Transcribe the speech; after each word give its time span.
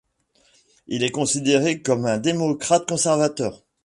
Il 0.87 1.03
est 1.03 1.11
considéré 1.11 1.83
comme 1.83 2.07
un 2.07 2.17
démocrate 2.17 2.89
conservateur. 2.89 3.63